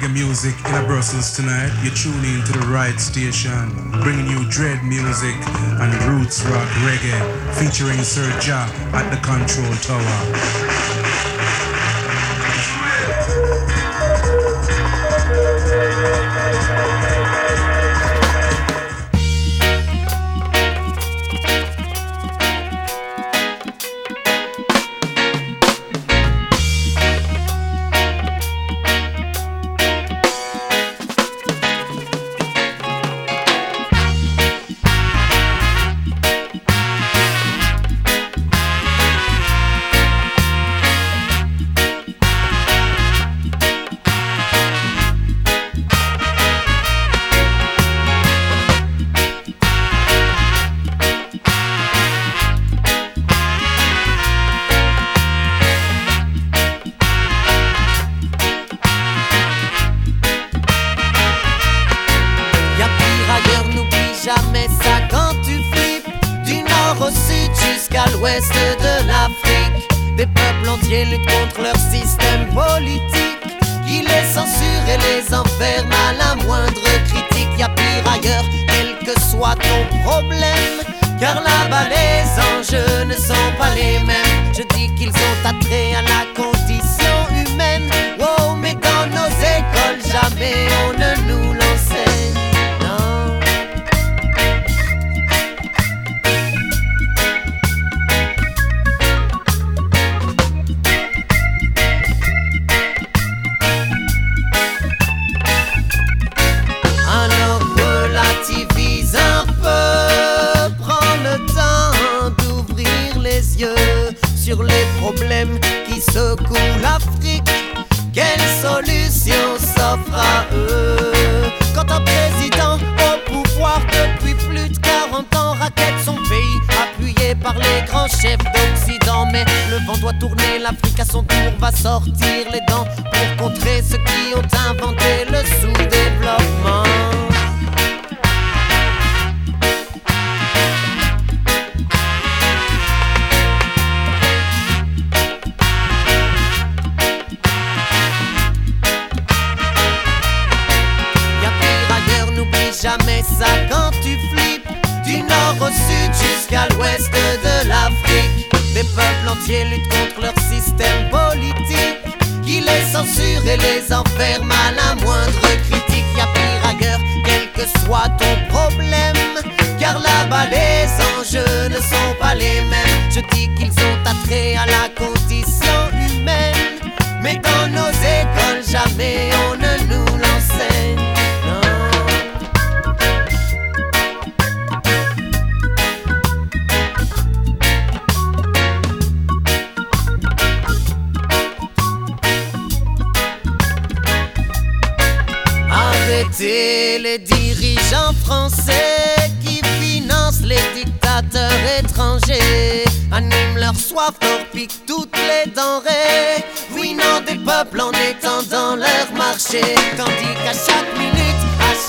reggae 0.00 0.12
music 0.12 0.54
in 0.66 0.74
a 0.74 0.86
Brussels 0.86 1.34
tonight. 1.36 1.70
You're 1.82 1.94
tuning 1.94 2.42
to 2.44 2.52
the 2.52 2.66
right 2.68 2.98
station, 2.98 3.70
bringing 4.02 4.26
you 4.26 4.48
dread 4.48 4.82
music 4.84 5.34
and 5.46 5.92
roots 6.04 6.42
rock 6.44 6.68
reggae, 6.86 7.54
featuring 7.54 7.98
Sir 8.02 8.28
at 8.92 9.10
the 9.10 9.16
control 9.16 9.74
tower. 9.82 10.89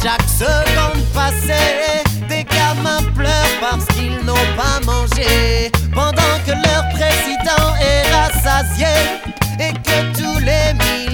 Chaque 0.04 0.28
seconde 0.28 1.06
passée, 1.14 2.02
des 2.28 2.44
gamins 2.44 3.04
pleurent 3.16 3.60
parce 3.62 3.86
qu'ils 3.94 4.18
n'ont 4.26 4.34
pas 4.58 4.80
mangé. 4.84 5.72
Pendant 5.94 6.38
que 6.44 6.54
leur 6.54 6.90
président 6.90 7.76
est 7.80 8.10
rassasié 8.12 8.88
et 9.60 9.74
que 9.74 10.18
tous 10.18 10.40
les 10.40 10.74
mille 10.74 11.11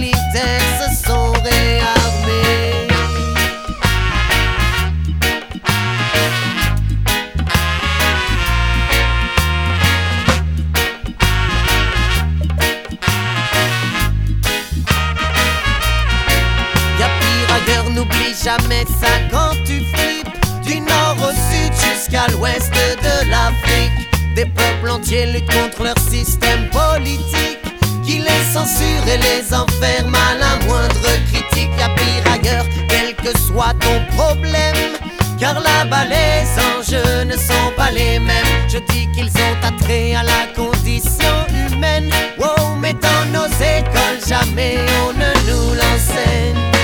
faites 18.88 19.00
ça 19.00 19.20
quand 19.32 19.54
tu 19.66 19.84
flippes 19.94 20.28
du 20.64 20.80
nord 20.80 21.18
au 21.20 21.32
sud 21.32 21.74
jusqu'à 21.74 22.28
l'ouest 22.32 22.72
de 22.72 23.30
l'Afrique. 23.30 24.10
Des 24.36 24.46
peuples 24.46 24.90
entiers 24.90 25.26
luttent 25.28 25.52
contre 25.52 25.84
leur 25.84 25.98
système 26.00 26.70
politique 26.70 27.60
qui 28.04 28.20
les 28.20 28.54
censure 28.54 29.04
et 29.08 29.18
les 29.18 29.54
enferme 29.54 30.16
à 30.16 30.36
la 30.36 30.66
moindre 30.66 31.10
critique. 31.32 31.70
à 31.82 31.90
pire 31.90 32.34
ailleurs, 32.34 32.66
quel 32.90 33.16
que 33.16 33.38
soit 33.38 33.74
ton 33.80 34.16
problème. 34.16 34.98
Car 35.40 35.60
là-bas, 35.60 36.06
les 36.06 36.48
enjeux 36.72 37.24
ne 37.26 37.38
sont 37.38 37.72
pas 37.76 37.92
les 37.92 38.20
mêmes. 38.20 38.46
Je 38.68 38.80
dis 38.92 39.08
qu'ils 39.14 39.30
ont 39.30 39.68
attrait 39.68 40.16
à 40.16 40.24
la 40.24 40.48
condition 40.56 41.36
humaine. 41.72 42.10
Wow, 42.40 42.76
mais 42.80 42.94
dans 42.94 43.26
nos 43.32 43.48
écoles, 43.48 44.22
jamais 44.28 44.78
on 45.06 45.14
ne 45.14 45.32
nous 45.48 45.76
l'enseigne. 45.76 46.77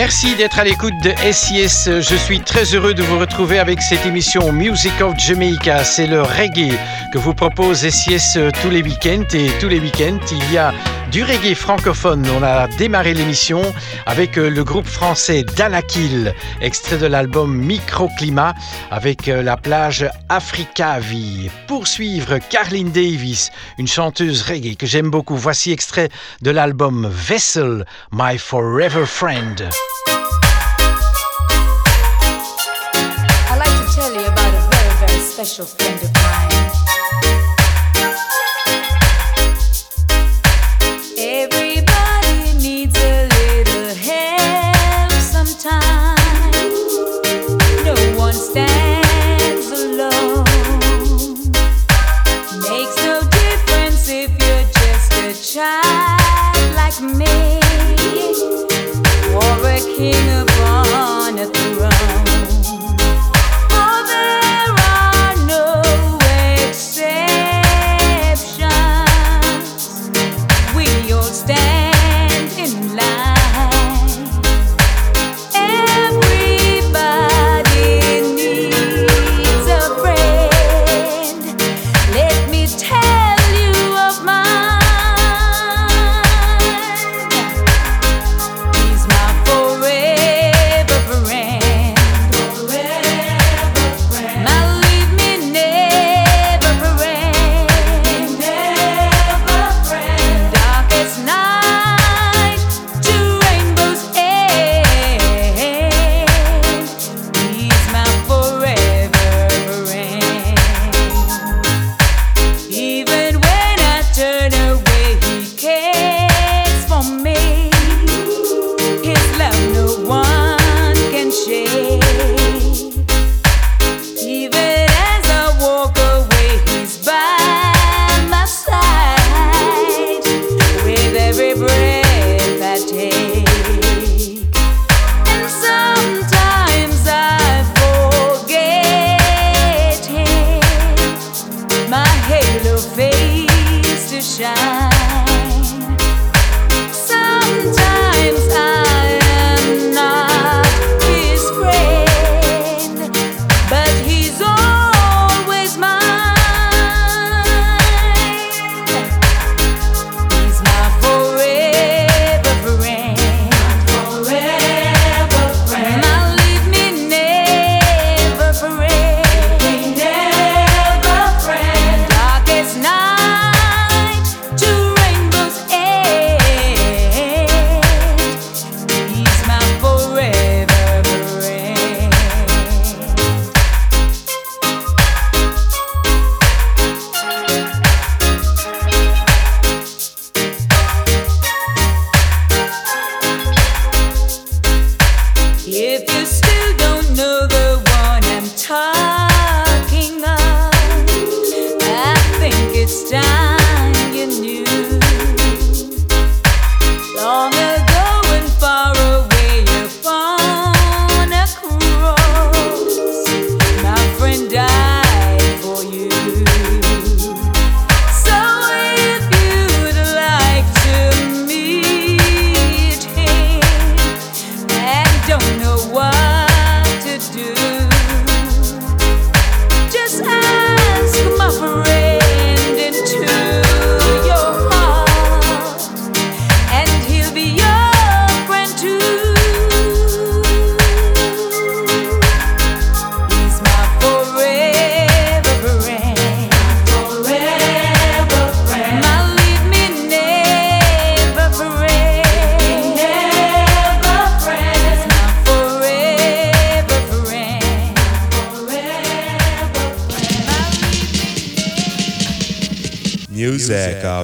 Merci 0.00 0.34
d'être 0.34 0.58
à 0.58 0.64
l'écoute 0.64 0.94
de 1.02 1.12
SIS. 1.30 2.00
Je 2.00 2.16
suis 2.16 2.40
très 2.40 2.64
heureux 2.74 2.94
de 2.94 3.02
vous 3.02 3.18
retrouver 3.18 3.58
avec 3.58 3.82
cette 3.82 4.06
émission 4.06 4.50
Music 4.50 4.98
of 5.02 5.14
Jamaica. 5.18 5.84
C'est 5.84 6.06
le 6.06 6.22
reggae 6.22 6.72
que 7.12 7.18
vous 7.18 7.34
propose 7.34 7.86
SIS 7.86 8.38
euh, 8.38 8.50
tous 8.62 8.70
les 8.70 8.80
week-ends. 8.80 9.26
Et 9.34 9.48
tous 9.60 9.68
les 9.68 9.78
week-ends, 9.78 10.18
il 10.32 10.54
y 10.54 10.56
a 10.56 10.72
du 11.12 11.22
reggae 11.22 11.54
francophone. 11.54 12.26
On 12.34 12.42
a 12.42 12.66
démarré 12.66 13.12
l'émission 13.12 13.60
avec 14.06 14.38
euh, 14.38 14.48
le 14.48 14.64
groupe 14.64 14.86
français 14.86 15.44
Danakil, 15.58 16.34
extrait 16.62 16.96
de 16.96 17.04
l'album 17.04 17.54
Microclimat 17.54 18.54
avec 18.90 19.28
euh, 19.28 19.42
la 19.42 19.58
plage 19.58 20.08
Africavi. 20.30 21.50
Poursuivre 21.66 22.38
Carline 22.48 22.90
Davis, 22.90 23.50
une 23.76 23.86
chanteuse 23.86 24.40
reggae 24.44 24.76
que 24.76 24.86
j'aime 24.86 25.10
beaucoup. 25.10 25.36
Voici 25.36 25.72
extrait 25.72 26.08
de 26.40 26.50
l'album 26.50 27.06
Vessel, 27.12 27.84
My 28.12 28.38
Forever 28.38 29.04
Friend. 29.04 29.68
special 35.42 35.64
friend 35.64 36.02
of 36.02 36.19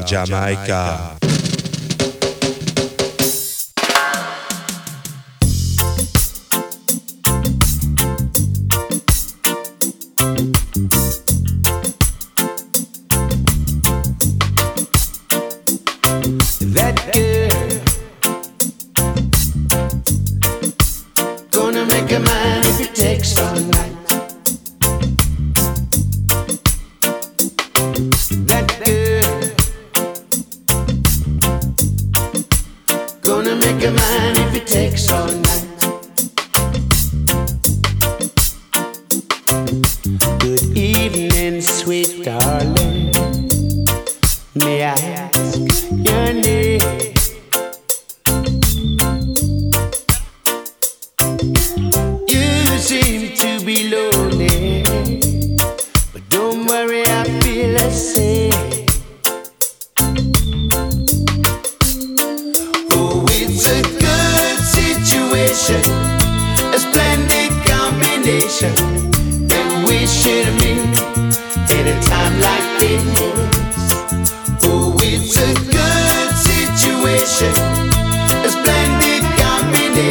Jamaica. 0.06 0.66
Jamaica. 0.66 1.15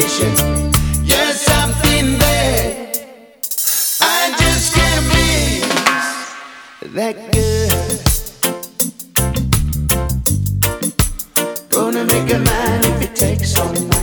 condition. 0.05 0.31
You're 1.03 1.33
something 1.33 2.17
that 2.19 3.07
I 4.01 4.35
just 4.37 4.73
can't 4.75 5.05
please. 5.11 5.65
That 6.93 7.15
good. 7.31 7.71
Gonna 11.69 12.05
make 12.05 12.31
a 12.33 12.39
man 12.39 12.85
if 12.85 13.01
it 13.01 13.15
takes 13.15 13.57
all 13.57 13.73
night. 13.73 13.94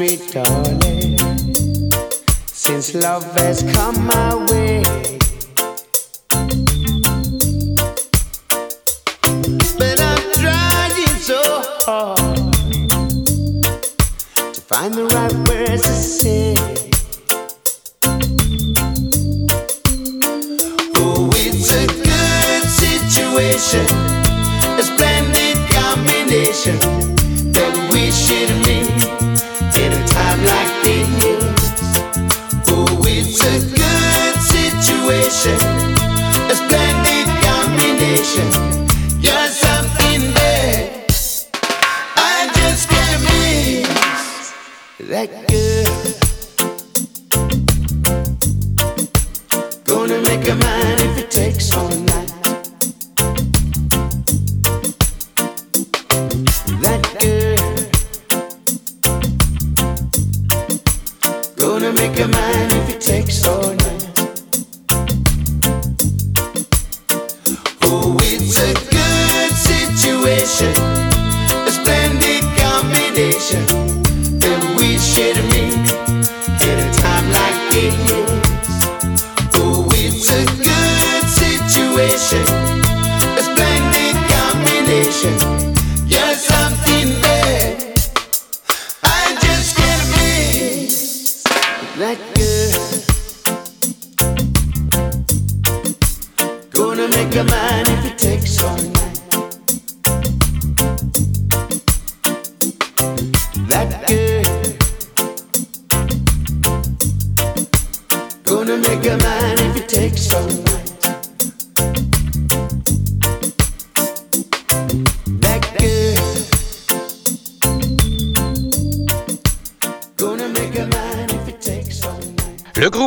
sweet 0.00 0.32
darling, 0.32 1.18
since 2.46 2.94
love 2.94 3.22
has 3.36 3.62
come 3.74 4.06
my 4.06 4.34
way. 4.46 5.19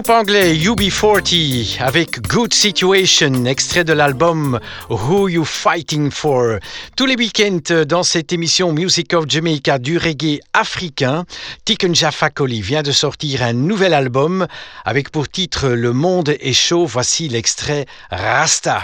anglais 0.09 0.55
UB40 0.55 1.81
avec 1.81 2.21
Good 2.27 2.53
Situation, 2.53 3.45
extrait 3.45 3.83
de 3.83 3.93
l'album 3.93 4.59
Who 4.89 5.29
You 5.29 5.45
Fighting 5.45 6.11
For. 6.11 6.59
Tous 6.97 7.05
les 7.05 7.15
week-ends 7.15 7.59
euh, 7.71 7.85
dans 7.85 8.03
cette 8.03 8.33
émission 8.33 8.73
Music 8.73 9.13
of 9.13 9.25
Jamaica 9.27 9.79
du 9.79 9.97
reggae 9.97 10.39
africain, 10.53 11.25
Tiken 11.65 11.93
Jaffa 11.93 12.29
Koli 12.29 12.61
vient 12.61 12.81
de 12.81 12.91
sortir 12.91 13.43
un 13.43 13.53
nouvel 13.53 13.93
album 13.93 14.47
avec 14.83 15.11
pour 15.11 15.29
titre 15.29 15.69
Le 15.69 15.93
monde 15.93 16.35
est 16.39 16.53
chaud. 16.53 16.85
Voici 16.85 17.29
l'extrait 17.29 17.85
Rasta. 18.09 18.83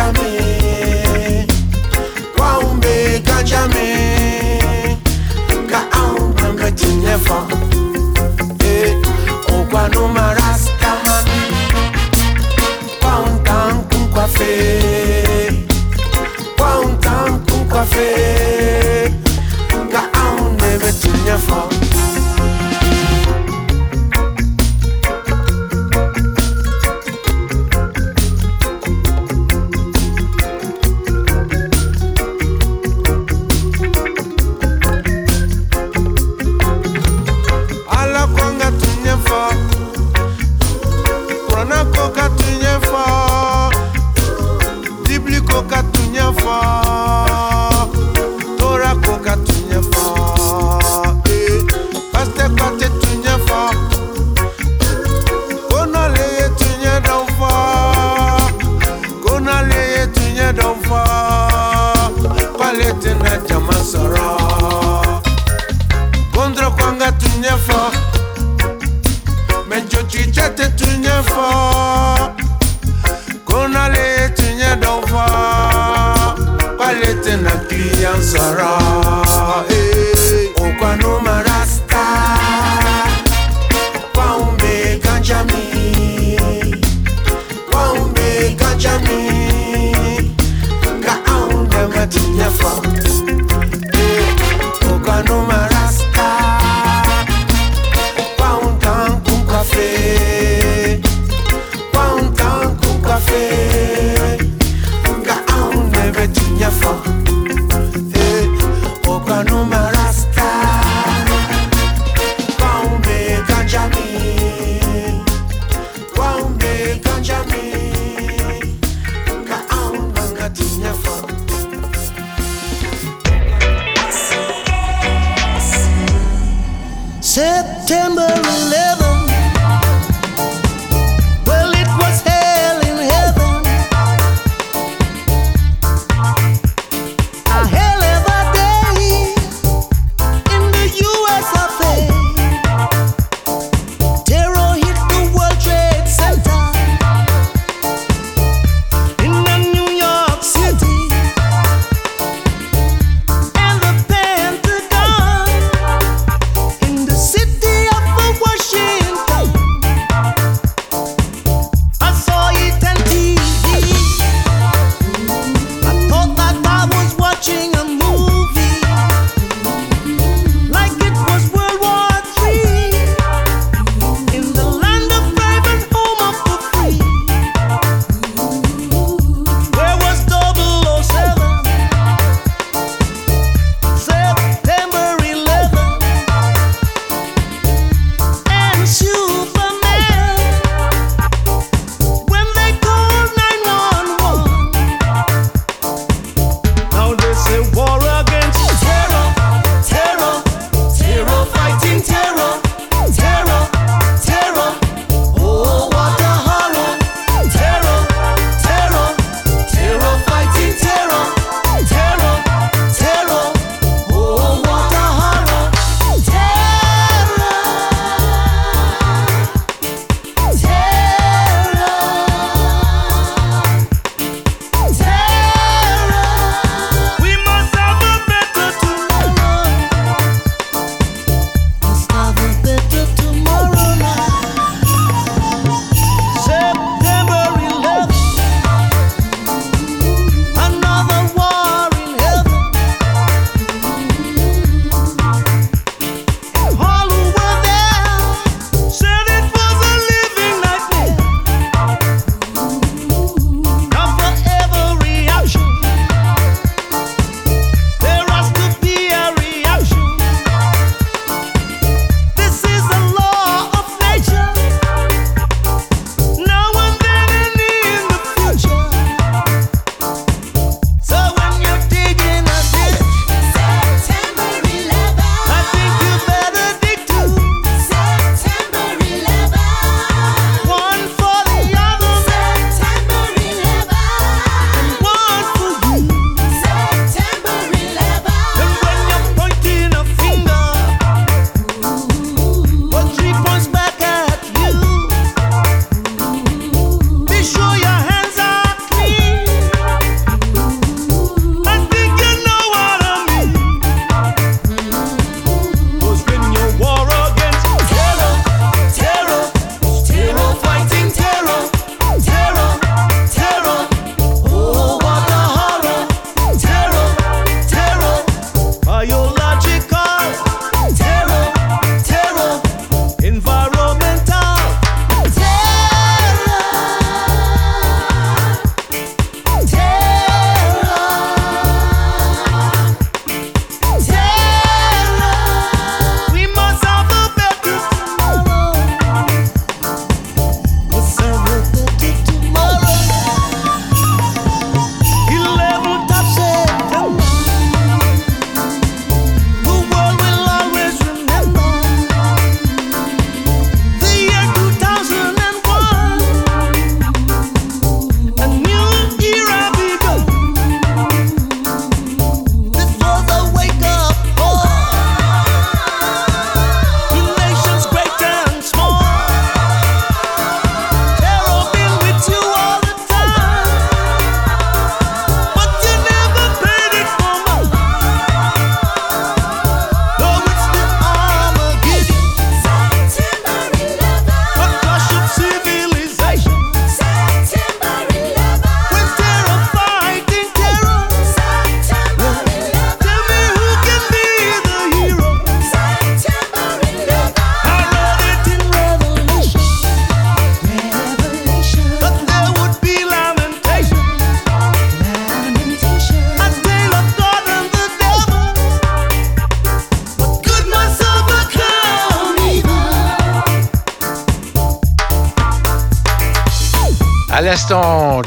can't 0.00 0.29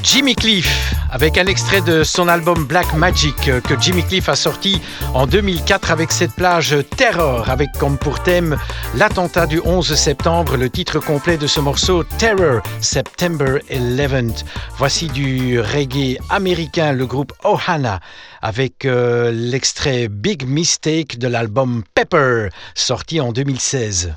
Jimmy 0.01 0.35
Cliff 0.35 0.93
avec 1.11 1.37
un 1.37 1.47
extrait 1.47 1.81
de 1.81 2.03
son 2.03 2.29
album 2.29 2.63
Black 2.65 2.93
Magic 2.93 3.35
que 3.35 3.73
Jimmy 3.81 4.01
Cliff 4.03 4.29
a 4.29 4.35
sorti 4.35 4.81
en 5.13 5.27
2004 5.27 5.91
avec 5.91 6.13
cette 6.13 6.31
plage 6.31 6.77
Terror 6.95 7.49
avec 7.49 7.69
comme 7.77 7.97
pour 7.97 8.23
thème 8.23 8.57
l'attentat 8.95 9.45
du 9.45 9.59
11 9.65 9.95
septembre, 9.95 10.55
le 10.55 10.69
titre 10.69 10.99
complet 10.99 11.37
de 11.37 11.47
ce 11.47 11.59
morceau 11.59 12.03
Terror 12.17 12.61
September 12.79 13.59
11th. 13.69 14.45
Voici 14.77 15.07
du 15.07 15.59
reggae 15.59 16.17
américain, 16.29 16.93
le 16.93 17.05
groupe 17.05 17.33
Ohana 17.43 17.99
avec 18.41 18.85
euh, 18.85 19.29
l'extrait 19.33 20.07
Big 20.07 20.47
Mistake 20.47 21.19
de 21.19 21.27
l'album 21.27 21.83
Pepper 21.95 22.47
sorti 22.75 23.19
en 23.19 23.33
2016. 23.33 24.13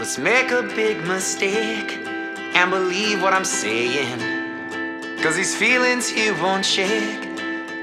Let's 0.00 0.16
make 0.18 0.50
a 0.50 0.62
big 0.62 0.96
mistake. 1.06 2.17
And 2.54 2.70
believe 2.70 3.22
what 3.22 3.32
I'm 3.32 3.44
saying. 3.44 4.20
Cause 5.22 5.36
these 5.36 5.56
feelings 5.56 6.12
you 6.12 6.34
won't 6.42 6.64
shake, 6.64 7.24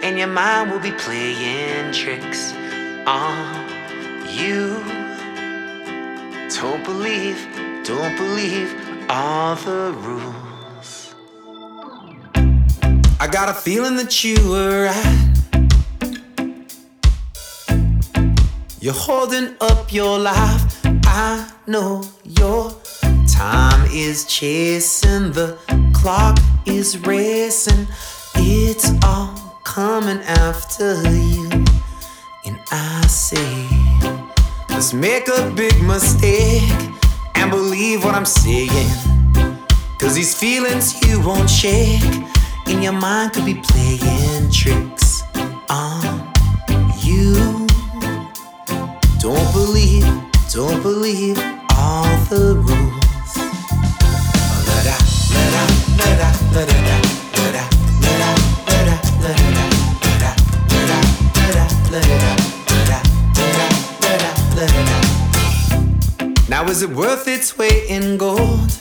and 0.04 0.18
your 0.18 0.28
mind 0.28 0.72
will 0.72 0.80
be 0.80 0.92
playing 0.92 1.92
tricks 1.94 2.54
on 3.06 3.66
you. 4.30 4.82
Don't 6.56 6.84
believe, 6.84 7.38
don't 7.84 8.16
believe 8.18 8.74
all 9.10 9.56
the 9.56 9.94
rules. 10.00 11.14
I 13.20 13.28
got 13.28 13.50
a 13.50 13.54
feeling 13.54 13.96
that 13.98 14.24
you 14.24 14.36
were 14.50 14.86
right. 14.86 15.26
You're 18.80 18.94
holding 18.94 19.56
up 19.62 19.92
your 19.92 20.20
life. 20.20 20.86
I 21.06 21.52
know 21.66 22.04
you're 22.24 22.72
Time 23.36 23.86
is 23.92 24.24
chasing, 24.24 25.34
the 25.34 25.58
clock 25.94 26.38
is 26.66 27.06
racing. 27.06 27.86
It's 28.36 28.94
all 29.04 29.60
coming 29.66 30.20
after 30.20 31.04
you. 31.12 31.50
And 32.46 32.58
I 32.72 33.06
say, 33.08 33.68
let's 34.70 34.94
make 34.94 35.28
a 35.28 35.52
big 35.54 35.76
mistake 35.84 36.64
and 37.36 37.52
believe 37.52 38.06
what 38.06 38.16
I'm 38.16 38.26
saying. 38.26 38.90
Cause 40.00 40.16
these 40.16 40.34
feelings 40.34 41.06
you 41.06 41.20
won't 41.20 41.50
shake, 41.50 42.02
and 42.68 42.82
your 42.82 42.94
mind 42.94 43.34
could 43.34 43.46
be 43.46 43.56
playing 43.56 44.50
tricks 44.50 45.24
on 45.70 46.32
you. 47.02 47.68
Don't 49.20 49.52
believe, 49.52 50.06
don't 50.54 50.82
believe 50.82 51.38
all 51.72 52.06
the 52.30 52.64
rules. 52.66 53.05
Now 66.56 66.64
is 66.68 66.82
it 66.82 66.90
worth 66.90 67.28
its 67.28 67.58
weight 67.58 67.90
in 67.90 68.18
gold? 68.18 68.72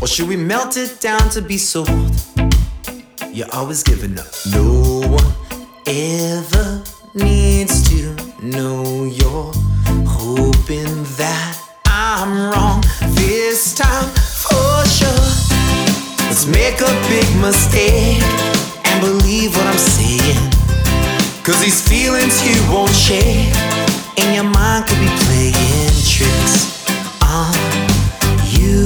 Or 0.00 0.08
should 0.08 0.28
we 0.28 0.36
melt 0.36 0.78
it 0.78 0.98
down 0.98 1.28
to 1.30 1.42
be 1.42 1.58
sold? 1.58 2.14
You're 3.30 3.52
always 3.52 3.82
giving 3.82 4.18
up. 4.18 4.32
No 4.50 5.02
one 5.08 5.32
ever 5.86 6.82
needs 7.14 7.86
to 7.90 8.16
know 8.42 9.04
you're 9.04 9.52
hoping 10.06 11.04
that 11.18 11.61
I'm 12.04 12.50
wrong 12.50 12.82
this 13.14 13.74
time 13.76 14.08
for 14.10 14.84
sure. 14.90 15.22
Let's 16.26 16.46
make 16.46 16.80
a 16.80 16.92
big 17.06 17.30
mistake 17.40 18.20
and 18.82 19.00
believe 19.00 19.54
what 19.54 19.64
I'm 19.68 19.78
saying. 19.78 20.50
Cause 21.44 21.60
these 21.62 21.80
feelings 21.86 22.42
you 22.42 22.58
won't 22.74 22.90
share, 22.90 23.46
and 24.18 24.34
your 24.34 24.50
mind 24.50 24.88
could 24.88 24.98
be 24.98 25.06
playing 25.30 25.94
tricks 26.02 26.82
on 27.22 27.54
you. 28.50 28.82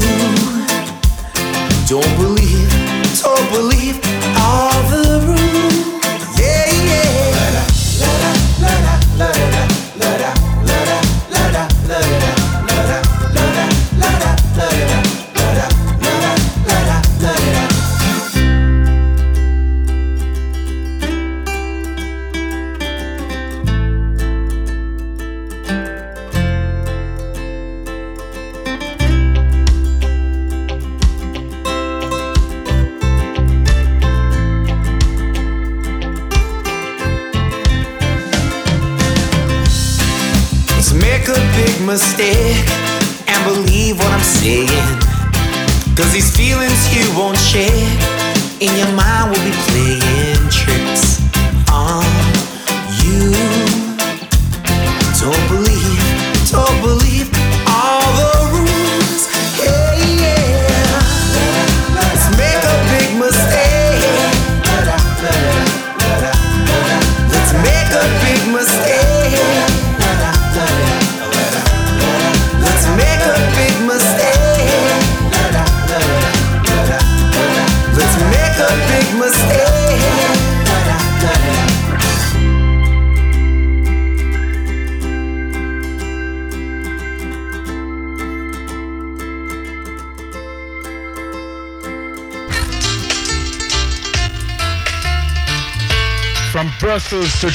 Don't 1.89 2.13
believe, 2.21 2.69
don't 3.25 3.49
believe 3.49 3.97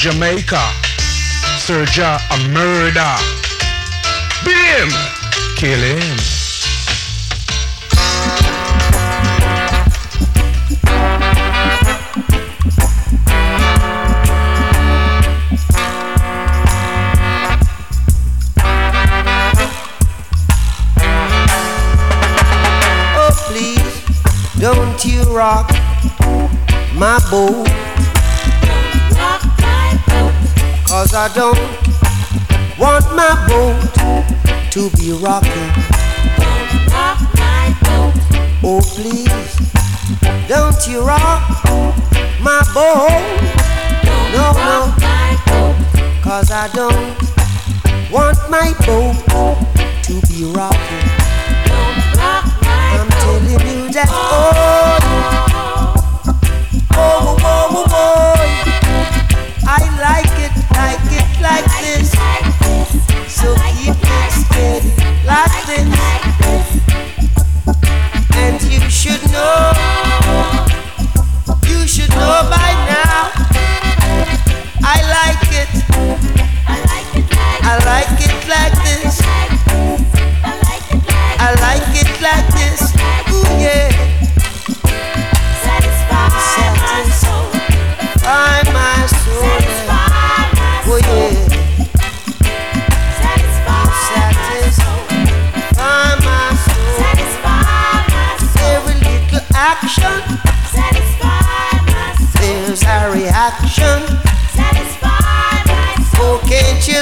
Jamaica, 0.02 0.58
Serja 1.58 2.18
a 2.32 2.48
murder. 2.48 3.14
Him, 4.42 4.88
kill 5.54 5.78
him. 5.78 6.16
Oh 23.14 23.30
please, 23.46 24.58
don't 24.58 25.04
you 25.04 25.22
rock 25.32 25.70
my 26.96 27.20
boat 27.30 27.71
Cause 31.12 31.30
I 31.30 31.34
don't 31.34 32.78
want 32.78 33.04
my 33.14 33.36
boat 33.46 34.70
to 34.70 34.88
be 34.96 35.12
rocking. 35.12 35.70
Oh, 38.64 38.80
please, 38.94 39.28
don't 40.48 40.88
you 40.88 41.02
rock 41.02 41.42
my 42.40 42.62
boat. 42.72 43.12
No, 44.32 44.52
no. 44.64 44.94
Cause 46.22 46.50
I 46.50 46.70
don't 46.72 47.20
want 48.10 48.38
my 48.48 48.72
boat 48.86 49.14
to 50.04 50.14
be 50.28 50.44
rocking. 50.50 51.08
I'm 52.24 53.08
telling 53.20 53.50
you 53.68 53.92
that, 53.92 54.08
oh, 54.10 55.01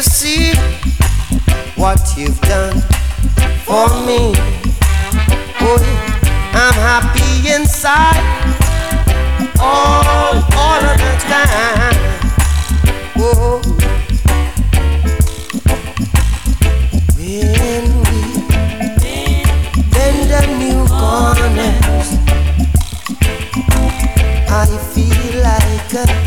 see 0.02 0.54
what 1.76 2.00
you've 2.16 2.40
done 2.42 2.80
for 3.64 3.88
me? 4.06 4.32
Oh, 5.60 5.78
I'm 6.54 6.74
happy 6.74 7.52
inside 7.52 8.24
all, 9.60 10.36
all 10.56 10.82
of 10.84 10.96
the 10.96 11.14
time. 11.28 11.96
Oh, 13.18 13.60
when 17.16 17.84
we 19.00 19.44
bend 19.90 20.30
a 20.32 20.46
new 20.58 20.80
corners, 20.86 22.08
I 24.48 24.66
feel 24.94 25.42
like 25.42 25.92
a 25.94 26.19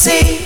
see? 0.00 0.39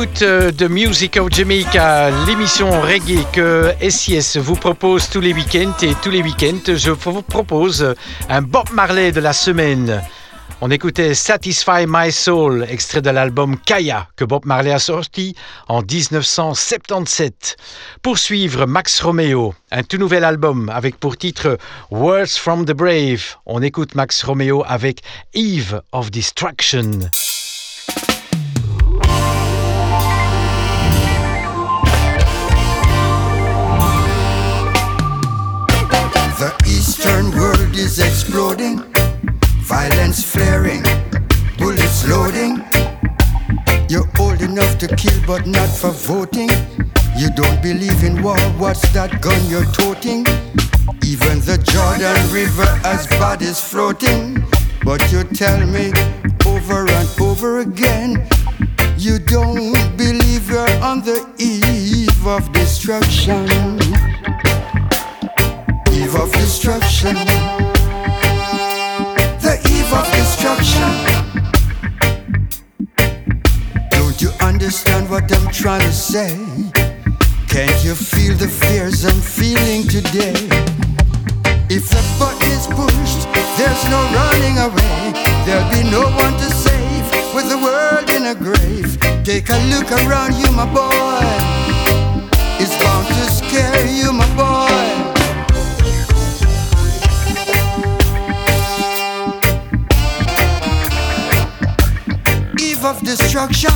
L'écoute 0.00 0.22
euh, 0.22 0.50
de 0.50 0.66
Music 0.66 1.18
of 1.18 1.30
Jamaica, 1.30 2.10
l'émission 2.26 2.70
reggae 2.80 3.26
que 3.32 3.70
SIS 3.86 4.38
vous 4.38 4.54
propose 4.54 5.10
tous 5.10 5.20
les 5.20 5.34
week-ends. 5.34 5.74
Et 5.82 5.94
tous 6.02 6.10
les 6.10 6.22
week-ends, 6.22 6.74
je 6.74 6.90
vous 6.90 7.20
propose 7.20 7.94
un 8.30 8.40
Bob 8.40 8.70
Marley 8.72 9.12
de 9.12 9.20
la 9.20 9.34
semaine. 9.34 10.02
On 10.62 10.70
écoutait 10.70 11.12
Satisfy 11.12 11.84
My 11.86 12.10
Soul, 12.12 12.66
extrait 12.70 13.02
de 13.02 13.10
l'album 13.10 13.58
Kaya 13.58 14.08
que 14.16 14.24
Bob 14.24 14.46
Marley 14.46 14.72
a 14.72 14.78
sorti 14.78 15.34
en 15.68 15.82
1977. 15.82 17.56
Pour 18.00 18.16
suivre 18.16 18.64
Max 18.64 19.02
Romeo, 19.02 19.54
un 19.70 19.82
tout 19.82 19.98
nouvel 19.98 20.24
album 20.24 20.70
avec 20.70 20.98
pour 20.98 21.18
titre 21.18 21.58
Words 21.90 22.38
from 22.38 22.64
the 22.64 22.72
Brave. 22.72 23.36
On 23.44 23.60
écoute 23.60 23.94
Max 23.94 24.22
Romeo 24.24 24.64
avec 24.66 25.00
Eve 25.34 25.82
of 25.92 26.10
Destruction. 26.10 27.10
Exploding, 38.20 38.76
violence 39.64 40.22
flaring, 40.22 40.82
bullets 41.56 42.06
loading. 42.06 42.62
You're 43.88 44.08
old 44.18 44.42
enough 44.42 44.76
to 44.80 44.88
kill, 44.94 45.18
but 45.26 45.46
not 45.46 45.70
for 45.70 45.90
voting. 45.90 46.50
You 47.16 47.30
don't 47.30 47.62
believe 47.62 48.04
in 48.04 48.22
war, 48.22 48.38
what's 48.60 48.86
that 48.92 49.22
gun 49.22 49.40
you're 49.48 49.64
toting? 49.72 50.26
Even 51.02 51.40
the 51.48 51.56
Jordan 51.72 52.20
River 52.30 52.66
has 52.84 53.06
bodies 53.06 53.58
floating. 53.58 54.44
But 54.84 55.00
you 55.10 55.24
tell 55.24 55.66
me 55.66 55.90
over 56.44 56.86
and 56.90 57.08
over 57.22 57.60
again, 57.60 58.28
you 58.98 59.18
don't 59.18 59.96
believe 59.96 60.50
you're 60.50 60.76
on 60.82 61.00
the 61.00 61.24
eve 61.38 62.26
of 62.26 62.52
destruction 62.52 63.78
eve 65.92 66.14
of 66.14 66.32
destruction. 66.32 67.59
Destruction. 70.56 70.90
Don't 73.90 74.20
you 74.20 74.30
understand 74.40 75.08
what 75.08 75.30
I'm 75.32 75.52
trying 75.52 75.82
to 75.82 75.92
say? 75.92 76.36
Can't 77.46 77.84
you 77.84 77.94
feel 77.94 78.34
the 78.34 78.48
fears 78.48 79.04
I'm 79.04 79.20
feeling 79.20 79.86
today? 79.86 80.34
If 81.70 81.88
the 81.90 82.02
button 82.18 82.50
is 82.50 82.66
pushed, 82.66 83.28
there's 83.58 83.84
no 83.90 84.02
running 84.12 84.58
away. 84.58 85.12
There'll 85.46 85.70
be 85.70 85.88
no 85.88 86.10
one 86.18 86.34
to 86.42 86.50
save 86.50 87.06
with 87.32 87.48
the 87.48 87.58
world 87.58 88.10
in 88.10 88.26
a 88.26 88.34
grave. 88.34 88.98
Take 89.24 89.50
a 89.50 89.58
look 89.70 89.92
around 90.02 90.34
you, 90.34 90.50
my 90.50 90.66
boy. 90.66 91.22
It's 92.58 92.76
bound 92.82 93.06
to 93.06 93.30
scare 93.30 93.86
you, 93.86 94.12
my 94.12 94.26
boy. 94.34 94.99
Of 102.90 103.00
destruction. 103.02 103.70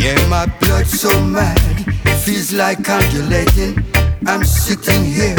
Yeah, 0.00 0.18
my 0.28 0.46
blood's 0.58 1.00
so 1.00 1.12
mad, 1.24 1.60
feels 2.24 2.52
like 2.52 2.82
calculating. 2.82 3.84
I'm 4.26 4.44
sitting 4.44 5.04
here 5.04 5.36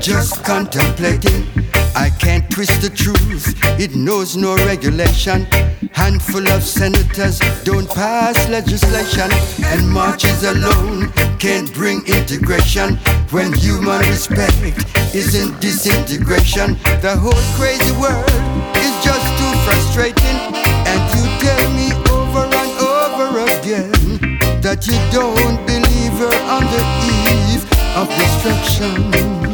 just 0.00 0.42
contemplating. 0.44 1.46
I 1.94 2.10
can't 2.18 2.50
twist 2.50 2.82
the 2.82 2.90
truth, 2.90 3.54
it 3.78 3.94
knows 3.94 4.36
no 4.36 4.56
regulation. 4.66 5.46
Handful 5.92 6.48
of 6.48 6.64
senators 6.64 7.38
don't 7.62 7.88
pass 7.88 8.48
legislation, 8.48 9.30
and 9.64 9.88
marches 9.88 10.42
alone 10.42 11.12
can't 11.38 11.72
bring 11.72 12.04
integration. 12.06 12.98
When 13.30 13.52
human 13.52 14.00
respect 14.08 14.56
isn't 15.14 15.60
disintegration, 15.60 16.78
the 17.02 17.14
whole 17.14 17.44
crazy 17.60 17.92
world 18.00 18.24
is 18.80 18.94
just 19.04 19.26
too 19.36 19.52
frustrating. 19.68 20.38
And 20.88 21.00
you 21.12 21.24
tell 21.44 21.68
me 21.76 21.92
over 22.08 22.48
and 22.48 22.72
over 22.80 23.44
again 23.44 24.38
that 24.62 24.86
you 24.86 24.96
don't 25.12 25.60
believe 25.66 26.18
you're 26.18 26.42
on 26.48 26.64
the 26.72 26.82
eve 27.52 27.64
of 27.96 28.08
destruction. 28.16 29.47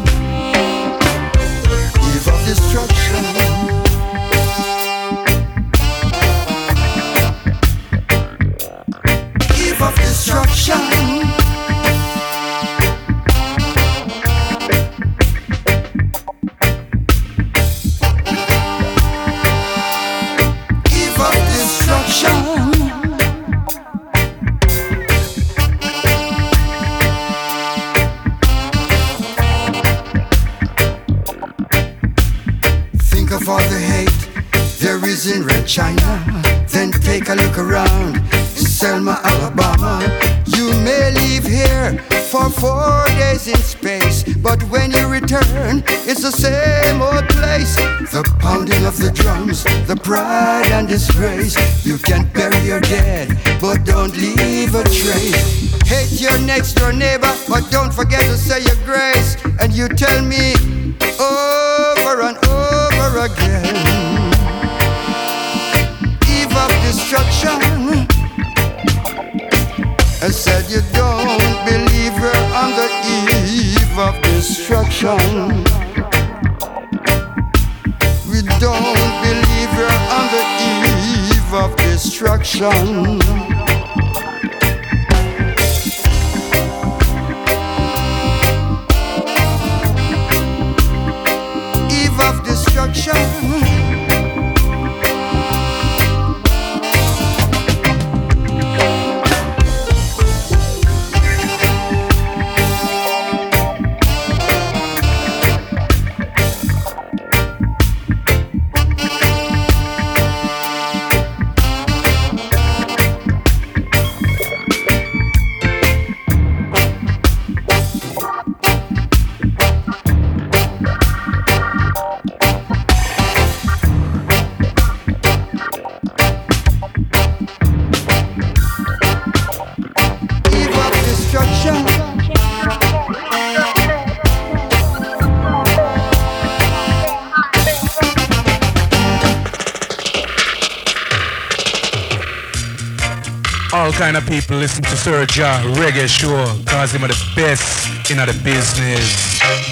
kind 144.05 144.19
of 144.19 144.27
people 144.27 144.59
listen 144.59 144.83
to 144.83 144.97
Sir 144.99 145.25
Jah 145.25 145.63
Reggae 145.81 146.07
Show 146.07 146.59
because 146.59 146.93
him 146.93 147.05
are 147.05 147.09
the 147.09 147.33
best 147.35 148.11
in 148.11 148.19
the 148.19 148.39
business. 148.45 149.64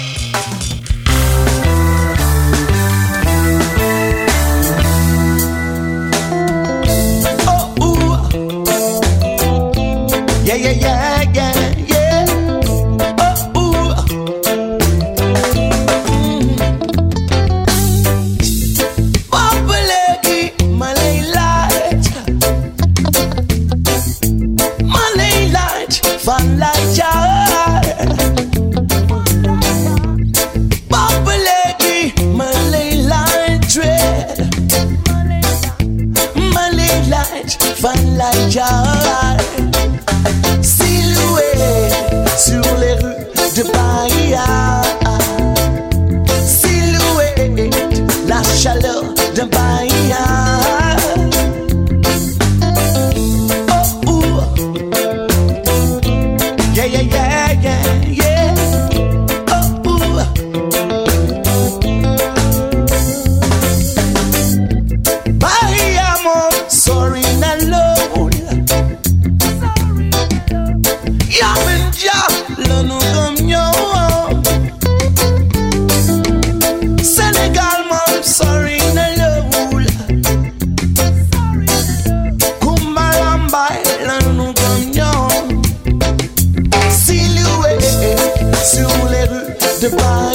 justify. 89.83 90.31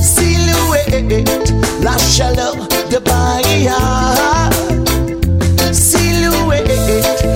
Silhouette, 0.00 1.52
la 1.82 1.96
chaleur 1.98 2.56
de 2.90 2.98
Bahia. 2.98 3.76
Silhouette 5.72 6.70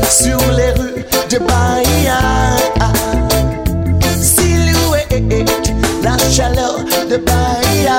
sur 0.09 0.39
les 0.57 0.73
rues 0.81 1.05
de 1.31 1.39
Bahia. 1.39 2.21
Silhouette, 4.19 5.73
la 6.03 6.17
chaleur 6.31 6.79
de 7.11 7.17
Bahia. 7.19 7.99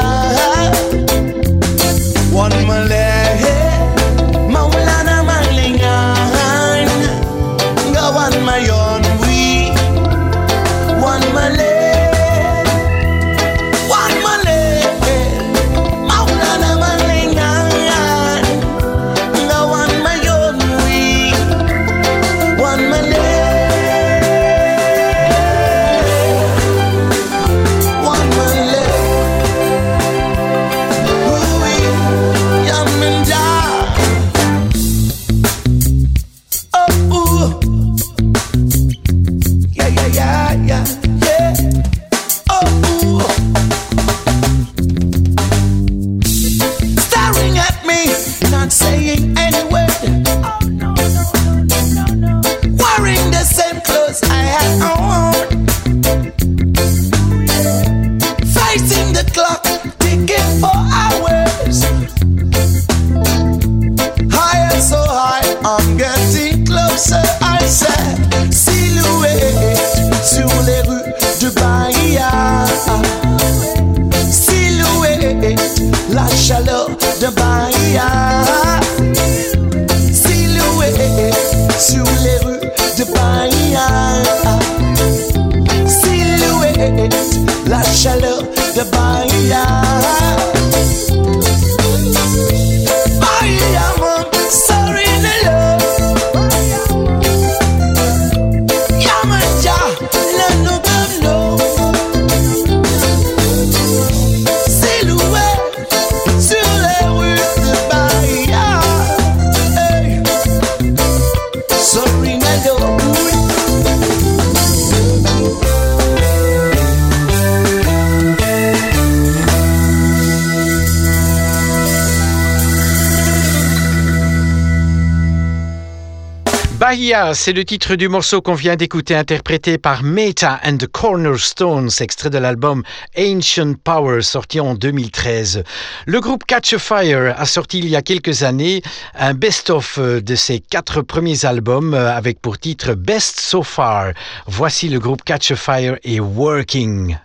C'est 127.33 127.53
le 127.53 127.63
titre 127.63 127.93
du 127.93 128.09
morceau 128.09 128.41
qu'on 128.41 128.55
vient 128.55 128.75
d'écouter, 128.75 129.13
interprété 129.13 129.77
par 129.77 130.01
Meta 130.01 130.59
and 130.65 130.77
the 130.77 130.87
Cornerstones, 130.87 131.91
extrait 131.99 132.31
de 132.31 132.39
l'album 132.39 132.81
Ancient 133.15 133.75
Power, 133.83 134.23
sorti 134.23 134.59
en 134.59 134.73
2013. 134.73 135.63
Le 136.07 136.19
groupe 136.19 136.43
Catch 136.45 136.73
a 136.73 136.79
Fire 136.79 137.35
a 137.37 137.45
sorti 137.45 137.77
il 137.77 137.87
y 137.87 137.95
a 137.95 138.01
quelques 138.01 138.41
années 138.41 138.81
un 139.13 139.35
best-of 139.35 139.99
de 139.99 140.35
ses 140.35 140.59
quatre 140.59 141.03
premiers 141.03 141.45
albums 141.45 141.93
avec 141.93 142.41
pour 142.41 142.57
titre 142.57 142.95
Best 142.95 143.41
So 143.41 143.61
Far. 143.61 144.13
Voici 144.47 144.89
le 144.89 144.97
groupe 144.99 145.23
Catch 145.23 145.51
a 145.51 145.55
Fire 145.55 145.97
et 146.03 146.19
working, 146.19 147.15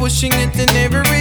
pushing 0.00 0.32
it 0.32 0.56
every 0.76 1.02
way. 1.10 1.19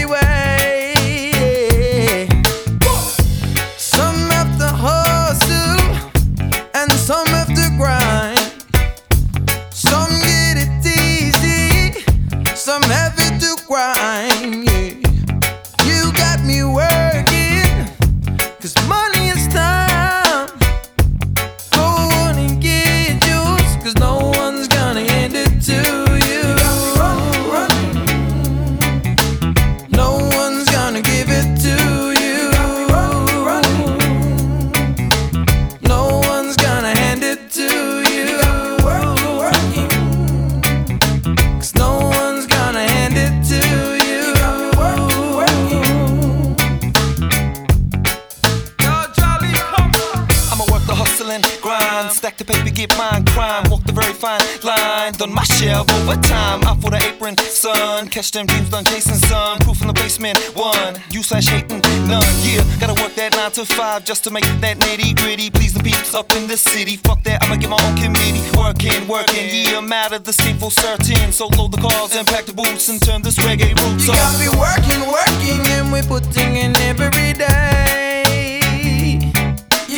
Get 52.37 52.97
mine. 52.97 53.25
Crime, 53.25 53.63
walk 53.69 53.83
the 53.83 53.91
very 53.91 54.13
fine 54.13 54.41
line. 54.63 55.13
Done 55.13 55.33
my 55.33 55.43
share 55.43 55.77
of 55.77 55.89
overtime. 55.91 56.63
Out 56.63 56.81
for 56.81 56.91
the 56.91 57.01
apron, 57.07 57.37
son. 57.37 58.07
Catch 58.07 58.31
them 58.31 58.45
dreams 58.45 58.69
done 58.69 58.85
chasing 58.85 59.15
sun. 59.15 59.59
Proof 59.59 59.81
in 59.81 59.87
the 59.87 59.93
basement, 59.93 60.37
one. 60.55 60.95
You 61.11 61.23
slash 61.23 61.47
hating, 61.47 61.81
none. 62.07 62.33
Yeah, 62.43 62.63
gotta 62.79 62.95
work 63.01 63.13
that 63.15 63.35
nine 63.35 63.51
to 63.51 63.65
five 63.65 64.05
just 64.05 64.23
to 64.25 64.31
make 64.31 64.45
that 64.61 64.77
nitty 64.77 65.15
gritty. 65.15 65.49
Please 65.49 65.73
the 65.73 65.83
peeps 65.83 66.13
up 66.13 66.31
in 66.35 66.47
the 66.47 66.57
city. 66.57 66.95
Fuck 66.97 67.23
that, 67.23 67.43
I'ma 67.43 67.55
get 67.55 67.69
my 67.69 67.79
own 67.83 67.95
committee. 67.97 68.43
Working, 68.57 69.07
working, 69.07 69.47
yeah, 69.51 69.77
I'm 69.77 69.91
out 69.91 70.13
of 70.13 70.23
the 70.23 70.33
scene 70.33 70.57
for 70.57 70.71
certain. 70.71 71.31
So 71.31 71.47
load 71.57 71.71
the 71.71 71.81
cars 71.81 72.15
and 72.15 72.27
pack 72.27 72.45
the 72.45 72.53
boots 72.53 72.89
and 72.89 73.01
turn 73.01 73.21
this 73.21 73.37
reggae 73.37 73.75
roots 73.81 74.07
up. 74.09 74.15
you 74.15 74.21
got 74.23 74.35
me 74.39 74.49
working, 74.55 75.01
working, 75.07 75.61
and 75.75 75.91
we're 75.91 76.03
putting 76.03 76.55
in 76.55 76.75
every 76.77 77.33
day. 77.33 78.08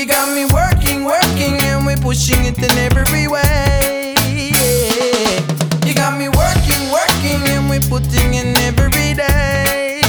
You 0.01 0.07
got 0.07 0.33
me 0.33 0.45
working, 0.45 1.05
working, 1.05 1.61
and 1.61 1.85
we're 1.85 1.95
pushing 1.95 2.43
it 2.45 2.57
in 2.57 2.71
every 2.79 3.27
way. 3.27 4.15
Yeah. 4.25 5.85
You 5.85 5.93
got 5.93 6.17
me 6.17 6.27
working, 6.27 6.89
working, 6.89 7.47
and 7.53 7.69
we're 7.69 7.87
putting 7.87 8.33
in 8.33 8.57
every 8.57 9.13
day. 9.13 10.01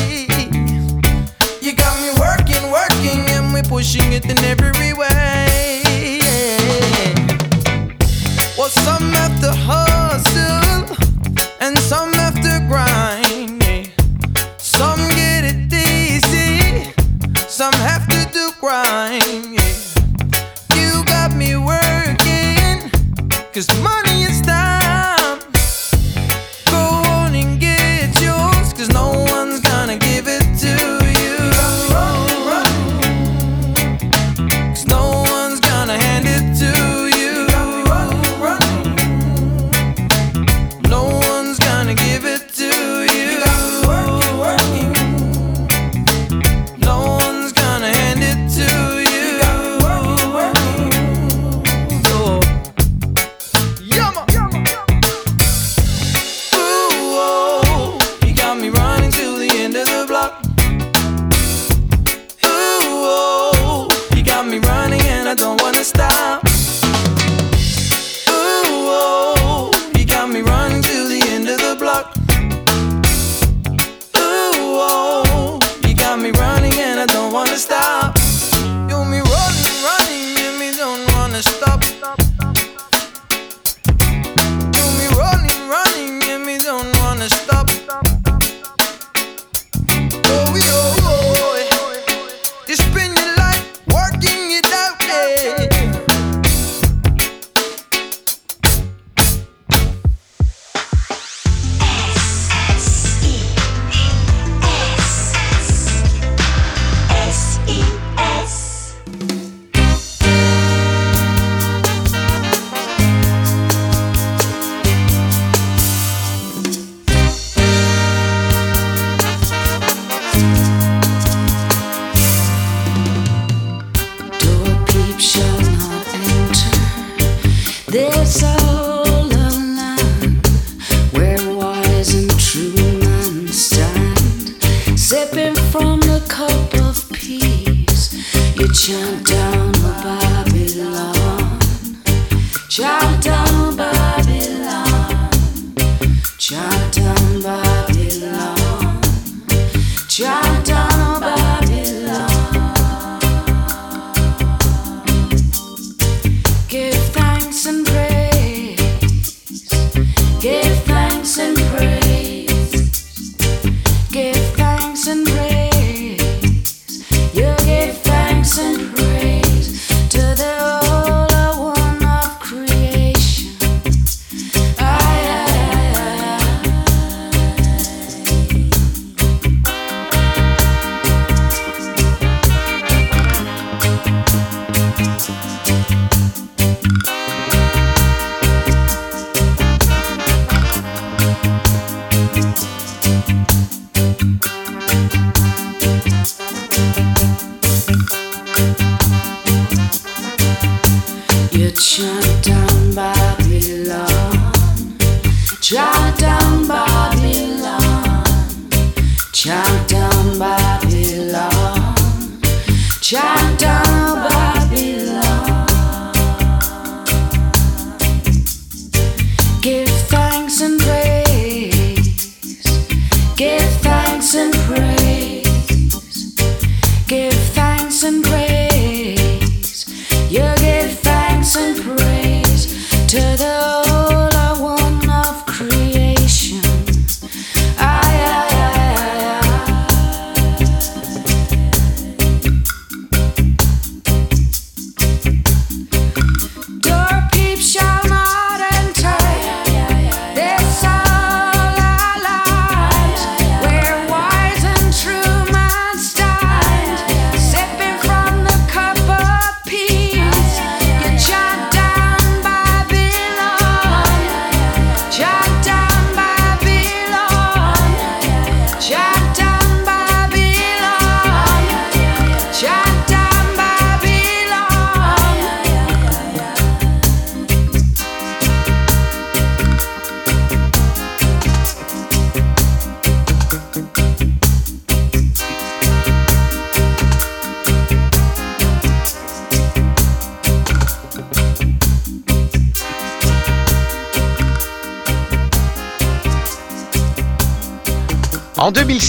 You 1.61 1.75
got 1.75 2.01
me 2.01 2.09
working, 2.19 2.71
working, 2.71 3.21
and 3.33 3.53
we're 3.53 3.65
pushing 3.65 4.15
it 4.15 4.25
in 4.25 4.43
every 4.45 4.95
way. 4.95 5.83
Yeah. 5.85 7.13
Well, 8.57 8.71
some 8.71 9.13
have 9.13 9.39
to 9.43 9.53
hustle, 9.53 10.97
and 11.61 11.79
some 11.79 12.15
have 12.15 12.37
to 12.37 12.65
grind. 12.67 13.93
Some 14.57 15.07
get 15.11 15.45
it 15.45 15.71
easy, 15.71 16.95
some 17.47 17.75
have 17.75 18.09
to 18.09 18.27
do 18.33 18.53
grind. 18.59 19.52
Is 23.63 23.67
time. 23.67 24.02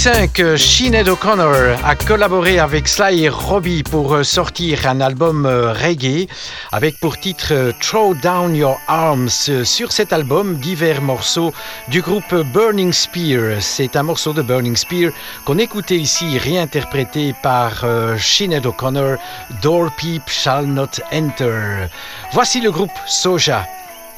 2005, 0.04 0.58
Sinead 0.58 1.08
O'Connor 1.08 1.78
a 1.82 1.96
collaboré 1.96 2.60
avec 2.60 2.90
Sly 2.90 3.24
et 3.24 3.30
Robbie 3.30 3.84
pour 3.84 4.16
euh, 4.16 4.24
sortir 4.24 4.86
un 4.86 5.00
album 5.00 5.46
euh, 5.46 5.72
reggae 5.72 6.28
avec 6.74 7.00
pour 7.00 7.18
titre 7.18 7.54
euh, 7.54 7.72
Throw 7.80 8.14
Down 8.16 8.54
Your 8.54 8.78
Arms. 8.90 9.30
Sur 9.64 9.94
cet 9.94 10.12
album, 10.12 10.56
divers 10.56 11.02
morceaux 11.02 11.54
du 11.88 12.02
groupe 12.02 12.36
Burning 12.54 12.92
Spear. 12.92 13.62
C'est 13.62 13.96
un 13.96 14.04
morceau 14.04 14.34
de 14.34 14.42
Burning 14.42 14.76
Spear 14.76 15.14
qu'on 15.46 15.58
écoutait 15.58 16.00
ici 16.00 16.38
réinterprété 16.38 17.34
par 17.42 17.86
Sinead 18.20 18.66
O'Connor, 18.66 19.16
Door 19.62 19.90
Peep 19.96 20.24
Shall 20.28 20.66
Not 20.66 21.00
Enter. 21.14 21.88
Voici 22.34 22.60
le 22.60 22.72
groupe 22.72 22.92
Soja 23.08 23.66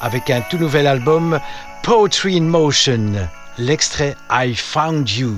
avec 0.00 0.30
un 0.30 0.40
tout 0.40 0.58
nouvel 0.58 0.88
album 0.88 1.38
Poetry 1.84 2.38
in 2.38 2.42
Motion 2.42 3.28
l'extrait 3.58 4.16
I 4.30 4.52
Found 4.54 5.08
You. 5.08 5.36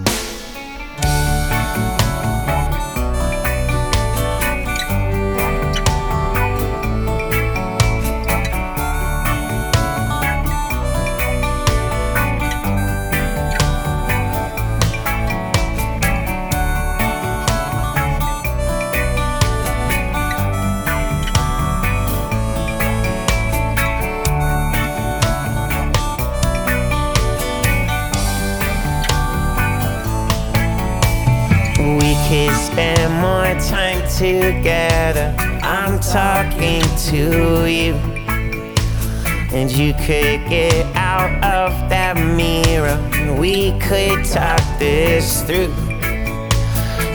Could 40.08 40.48
get 40.48 40.86
out 40.96 41.30
of 41.44 41.90
that 41.90 42.16
mirror. 42.16 42.98
and 43.12 43.38
We 43.38 43.78
could 43.78 44.24
talk 44.24 44.62
this 44.78 45.42
through. 45.42 45.68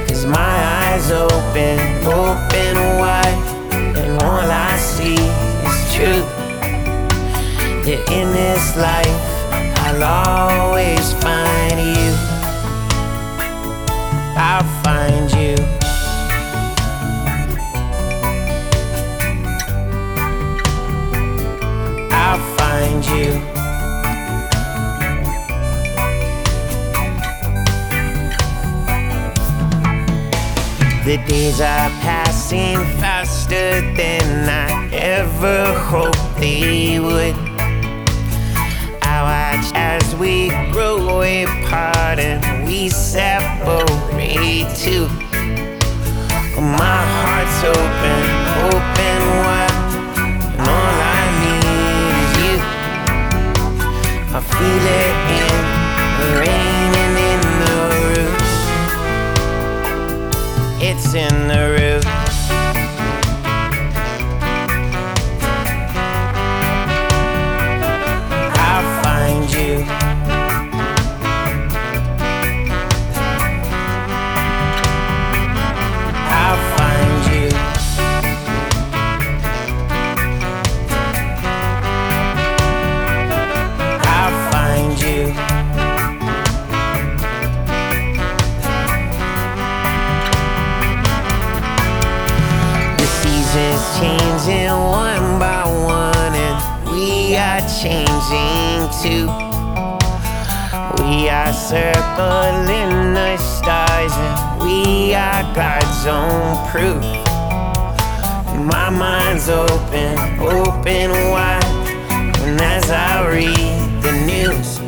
Cause 0.07 0.27
my 0.27 0.53
eyes 0.83 1.09
open, 1.09 1.79
open 2.05 2.75
wide. 3.01 3.39
And 3.97 4.21
all 4.21 4.45
I 4.45 4.77
see 4.77 5.15
is 5.15 5.95
truth. 5.95 6.29
That 7.85 8.11
in 8.11 8.31
this 8.31 8.77
life, 8.77 9.23
I'll 9.79 10.03
always 10.03 10.72
The 31.13 31.23
days 31.27 31.61
are 31.61 31.91
passing 32.01 32.77
faster 32.99 33.81
than 33.93 34.49
I 34.49 34.89
ever 34.91 35.71
hoped 35.77 36.17
they 36.37 36.99
would. 36.99 37.35
I 39.03 39.21
watch 39.21 39.71
as 39.75 40.15
we 40.15 40.49
grow 40.71 41.21
apart 41.21 42.17
and 42.17 42.65
we 42.65 42.89
separate 42.89 44.65
too. 44.75 45.07
My 46.57 47.01
heart's 47.21 47.61
open, 47.77 48.23
open 48.73 49.19
wide, 49.45 49.77
and 50.57 50.67
all 50.67 50.97
I 51.13 51.23
need 51.43 52.09
is 52.23 52.31
you. 52.41 52.57
I 54.35 54.41
Feel 54.41 54.85
it 54.97 55.15
in 55.37 55.57
the 56.17 56.27
rain 56.41 56.72
It's 60.95 61.15
in 61.15 61.47
the 61.47 62.03
roots. 62.05 62.32
Circling 102.15 103.13
the 103.13 103.37
stars, 103.37 104.11
and 104.13 104.61
we 104.61 105.13
are 105.15 105.43
God's 105.55 106.05
own 106.05 106.69
proof. 106.69 107.03
My 108.65 108.89
mind's 108.89 109.49
open, 109.49 110.17
open 110.39 111.11
wide, 111.31 111.63
and 112.41 112.61
as 112.61 112.89
I 112.91 113.27
read 113.29 114.01
the 114.01 114.13
news, 114.31 114.79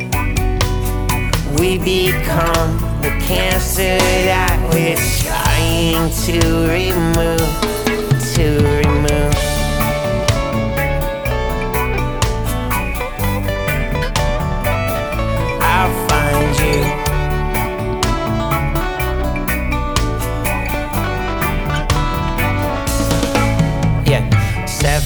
we 1.59 1.78
become 1.78 2.80
the 3.01 3.11
cancer 3.26 3.97
that 4.30 4.57
we're 4.71 4.95
trying 5.23 6.11
to 6.26 6.39
remove, 6.69 7.39
to 8.36 8.45
remove. 8.86 9.24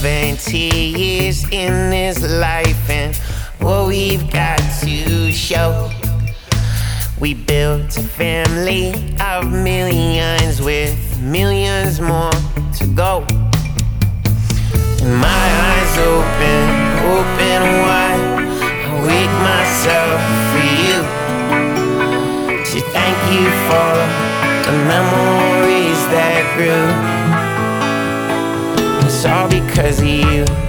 70 0.02 0.58
years 0.58 1.44
in 1.52 1.90
this 1.90 2.22
life, 2.40 2.90
and 2.90 3.14
what 3.60 3.90
we've 3.90 4.32
got 4.32 4.58
to 4.82 5.30
show. 5.30 5.92
We 7.20 7.34
built 7.34 7.98
a 7.98 8.02
family 8.02 8.94
of 9.20 9.52
millions 9.52 10.62
with 10.62 11.20
millions 11.20 12.00
more 12.00 12.32
to 12.78 12.88
go. 12.96 13.26
And 15.02 15.16
my 15.20 15.46
eyes 15.68 15.98
open, 15.98 16.64
open 17.18 17.62
wide. 17.84 18.24
I 18.86 19.04
wake 19.04 19.36
myself 19.52 20.22
for 20.50 20.66
you. 20.88 21.00
To 22.72 22.80
thank 22.94 23.18
you 23.34 23.46
for 23.68 23.92
the 24.64 24.78
memories 24.88 26.02
that 26.16 26.54
grew. 26.56 27.09
Because 29.80 30.04
you. 30.04 30.69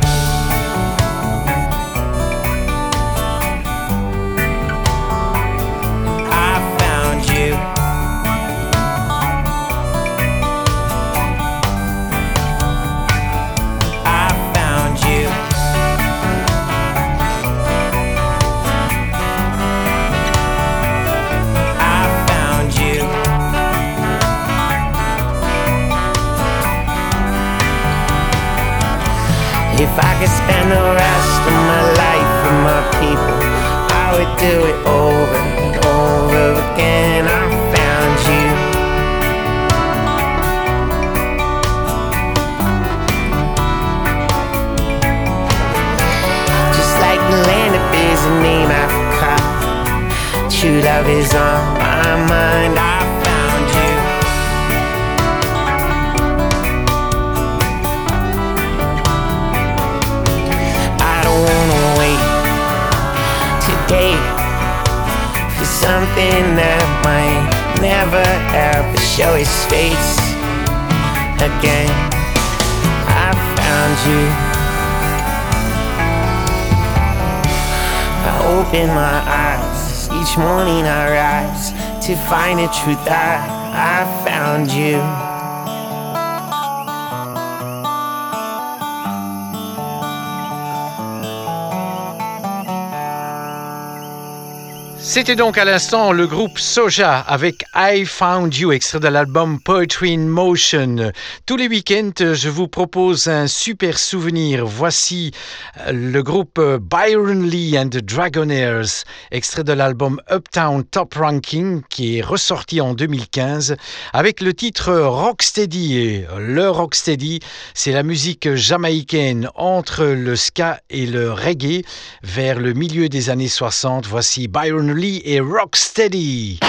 C'était 95.21 95.37
donc 95.37 95.59
à 95.59 95.67
l'instant 95.67 96.13
le 96.13 96.27
groupe 96.27 96.59
Soja 96.59 97.19
avec 97.19 97.67
I 97.77 98.07
Found 98.07 98.57
You, 98.57 98.73
extrait 98.73 99.01
de 99.01 99.09
l'album 99.09 99.61
Poetry 99.61 100.15
in 100.15 100.21
Motion. 100.21 101.13
Tous 101.45 101.59
les 101.59 101.69
week-ends, 101.69 102.15
je 102.17 102.49
vous 102.49 102.69
propose 102.69 103.27
un 103.27 103.47
super 103.47 103.99
souvenir. 103.99 104.65
Voici 104.65 105.33
euh, 105.81 105.93
le 105.93 106.23
groupe 106.23 106.59
euh, 106.59 106.79
Byron 106.81 107.47
Lee 107.47 107.79
and 107.79 107.91
the 107.91 107.99
Dragonaires, 107.99 109.05
extrait 109.31 109.63
de 109.63 109.75
l'album 109.75 110.23
Uptown 110.33 110.85
Top 110.85 111.13
Ranking 111.13 111.83
qui 111.91 112.17
est 112.17 112.23
ressorti 112.23 112.81
en 112.81 112.95
2015 112.95 113.77
avec 114.15 114.41
le 114.41 114.55
titre 114.55 114.91
Rocksteady. 114.91 115.99
Et 115.99 116.27
le 116.39 116.71
Rocksteady, 116.71 117.41
c'est 117.75 117.93
la 117.93 118.05
musique 118.05 118.55
jamaïcaine 118.55 119.51
entre 119.55 120.07
le 120.07 120.35
ska 120.35 120.81
et 120.89 121.05
le 121.05 121.31
reggae 121.31 121.85
vers 122.23 122.59
le 122.59 122.73
milieu 122.73 123.11
des 123.11 123.29
années 123.29 123.49
60. 123.49 124.07
Voici 124.07 124.49
Byron 124.49 124.95
Lee 124.95 125.10
et 125.19 125.41
Rocksteady. 125.41 126.61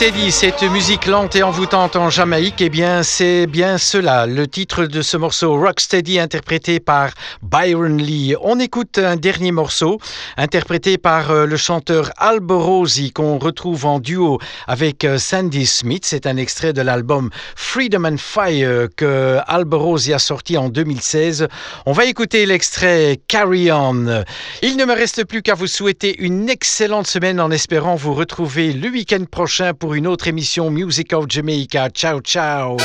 Le 0.00 0.06
rocksteady, 0.06 0.32
cette 0.32 0.62
musique 0.62 1.04
lente 1.04 1.36
et 1.36 1.42
envoûtante 1.42 1.94
en 1.94 2.08
Jamaïque, 2.08 2.62
eh 2.62 2.70
bien, 2.70 3.02
c'est 3.02 3.46
bien 3.46 3.76
cela, 3.76 4.26
le 4.26 4.48
titre 4.48 4.86
de 4.86 5.02
ce 5.02 5.18
morceau 5.18 5.60
Rocksteady 5.60 6.18
interprété 6.18 6.80
par 6.80 7.10
Byron 7.42 7.98
Lee. 7.98 8.34
On 8.40 8.58
écoute 8.60 8.96
un 8.96 9.16
dernier 9.16 9.52
morceau 9.52 9.98
interprété 10.38 10.96
par 10.96 11.30
euh, 11.30 11.44
le 11.44 11.58
chanteur 11.58 12.12
Alborosi 12.16 13.12
qu'on 13.12 13.38
retrouve 13.38 13.84
en 13.84 13.98
duo 13.98 14.38
avec 14.66 15.04
euh, 15.04 15.18
Sandy 15.18 15.66
Smith. 15.66 16.04
C'est 16.06 16.26
un 16.26 16.38
extrait 16.38 16.72
de 16.72 16.80
l'album 16.80 17.28
Freedom 17.54 18.04
and 18.06 18.16
Fire 18.16 18.88
que 18.96 19.36
Alborosi 19.46 20.14
a 20.14 20.18
sorti 20.18 20.56
en 20.56 20.70
2016. 20.70 21.46
On 21.84 21.92
va 21.92 22.06
écouter 22.06 22.46
l'extrait 22.46 23.20
Carry 23.28 23.70
On. 23.70 24.24
Il 24.62 24.78
ne 24.78 24.86
me 24.86 24.94
reste 24.94 25.24
plus 25.26 25.42
qu'à 25.42 25.54
vous 25.54 25.66
souhaiter 25.66 26.16
une 26.22 26.48
excellente 26.48 27.06
semaine 27.06 27.38
en 27.38 27.50
espérant 27.50 27.96
vous 27.96 28.14
retrouver 28.14 28.72
le 28.72 28.88
week-end 28.88 29.24
prochain 29.30 29.40
prochain 29.40 29.74
pour 29.90 29.96
une 29.96 30.06
autre 30.06 30.28
émission 30.28 30.70
Music 30.70 31.12
of 31.14 31.24
Jamaica. 31.28 31.88
Ciao, 31.90 32.20
ciao. 32.20 32.76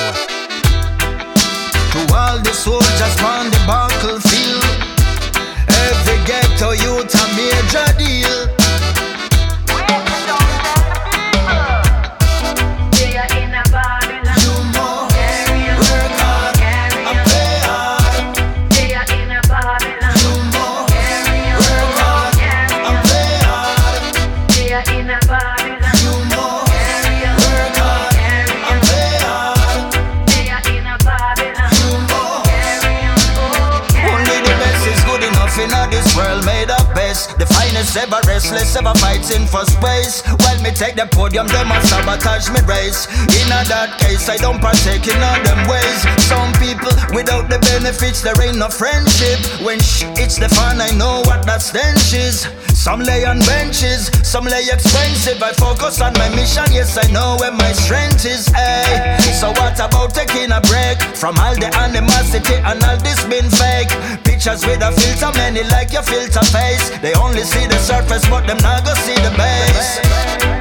Ever 37.97 38.19
restless, 38.27 38.75
ever 38.75 38.93
fighting 38.99 39.45
for 39.47 39.65
space. 39.65 40.21
While 40.43 40.59
me 40.61 40.71
take 40.71 40.95
the 40.95 41.07
podium, 41.11 41.47
them 41.47 41.71
a 41.71 41.81
sabotage 41.85 42.49
me 42.49 42.61
race. 42.67 43.07
In 43.39 43.47
a 43.51 43.63
that 43.71 43.97
case, 43.99 44.29
I 44.29 44.37
don't 44.37 44.59
partake 44.59 45.07
in 45.07 45.19
all 45.21 45.39
them 45.43 45.61
ways. 45.67 45.99
Some 46.27 46.51
people, 46.59 46.91
without 47.15 47.49
the 47.49 47.59
benefits, 47.59 48.21
there 48.21 48.35
ain't 48.41 48.57
no 48.57 48.69
friendship. 48.69 49.39
When 49.63 49.79
sh- 49.79 50.05
it's 50.19 50.37
the 50.37 50.49
fun, 50.49 50.81
I 50.81 50.91
know 50.91 51.21
what 51.25 51.45
that 51.45 51.61
stench 51.61 52.13
is. 52.13 52.47
Some 52.75 53.01
lay 53.01 53.25
on 53.25 53.39
benches, 53.49 54.11
some 54.21 54.45
lay 54.45 54.67
expensive. 54.69 55.41
I 55.41 55.53
focus 55.53 56.01
on 56.01 56.13
my 56.13 56.29
mission, 56.35 56.69
yes, 56.69 56.97
I 56.97 57.09
know 57.11 57.37
where 57.39 57.51
my 57.51 57.71
strength 57.73 58.25
is. 58.25 58.47
Hey, 58.53 59.17
so 59.39 59.49
what 59.57 59.79
about 59.79 60.13
taking 60.13 60.51
a 60.51 60.61
break 60.69 61.01
from 61.17 61.39
all 61.39 61.55
the 61.55 61.71
animosity 61.73 62.55
and 62.61 62.83
all 62.83 62.97
this 63.01 63.23
been 63.25 63.49
fake? 63.49 63.89
Pictures 64.23 64.65
with 64.67 64.83
a 64.85 64.91
filter, 64.91 65.33
many 65.37 65.63
like 65.73 65.93
your 65.93 66.03
filter 66.03 66.45
face. 66.53 66.91
They 67.01 67.13
only 67.15 67.41
see 67.41 67.65
the 67.65 67.79
surface, 67.85 68.27
but 68.27 68.47
them 68.47 68.57
not 68.63 68.83
go 68.83 68.95
see 68.95 69.13
the 69.13 69.29
base. 69.37 70.54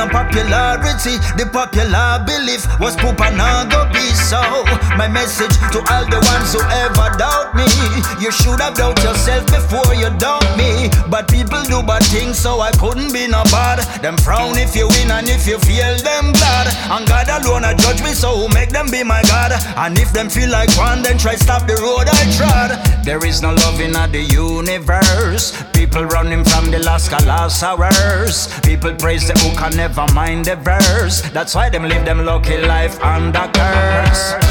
No 0.00 0.08
popularity. 0.08 1.20
The 1.36 1.44
popular 1.52 2.24
belief 2.24 2.64
was 2.80 2.96
poop 2.96 3.20
and 3.20 3.36
not 3.36 3.68
go 3.68 3.84
be 3.92 4.00
so. 4.16 4.40
My 4.96 5.08
message 5.08 5.52
to 5.76 5.84
all 5.92 6.08
the 6.08 6.20
ones 6.24 6.56
who 6.56 6.60
ever 6.80 7.12
doubt 7.20 7.52
me. 7.52 7.68
You 8.16 8.32
should 8.32 8.60
have 8.64 8.80
doubt 8.80 8.96
yourself 9.04 9.44
before 9.52 9.92
you 9.92 10.08
doubt 10.16 10.48
me. 10.56 10.88
But 11.12 11.28
people 11.28 11.60
do 11.68 11.82
bad 11.84 12.02
things, 12.08 12.38
so 12.38 12.60
I 12.60 12.72
couldn't 12.80 13.12
be 13.12 13.28
no 13.28 13.44
bad. 13.52 13.84
Them 14.00 14.16
frown 14.16 14.56
if 14.56 14.74
you 14.74 14.88
win 14.88 15.10
and 15.10 15.28
if 15.28 15.46
you 15.46 15.58
feel 15.58 15.96
them 16.00 16.32
glad. 16.32 16.72
And 16.88 17.04
God 17.06 17.28
alone 17.28 17.64
I 17.64 17.74
judge 17.74 18.00
me, 18.00 18.16
so 18.16 18.48
make 18.48 18.70
them 18.70 18.88
be 18.90 19.04
my 19.04 19.20
God? 19.28 19.52
And 19.76 19.98
if 19.98 20.12
them 20.12 20.30
feel 20.30 20.48
like 20.48 20.72
one, 20.78 21.02
then 21.02 21.18
try 21.18 21.34
stop 21.36 21.66
the 21.66 21.76
road 21.76 22.08
I 22.08 22.24
trod. 22.40 22.70
There 23.04 23.20
is 23.26 23.42
no 23.42 23.52
love 23.52 23.80
in 23.80 23.92
the 23.92 24.24
universe. 24.32 25.52
People 25.72 26.04
running 26.04 26.44
from 26.44 26.70
the 26.70 26.78
last 26.78 27.12
last 27.26 27.62
hours. 27.62 28.48
People 28.60 28.94
praise 28.94 29.26
the 29.28 29.34
who 29.40 29.50
can 29.56 29.76
never 29.76 29.89
mind 30.14 30.44
the 30.44 30.56
verse. 30.56 31.22
That's 31.32 31.54
why 31.54 31.70
them 31.70 31.84
live 31.84 32.04
them 32.04 32.24
lucky 32.24 32.58
life 32.58 33.00
under 33.02 33.50
curse. 33.52 34.49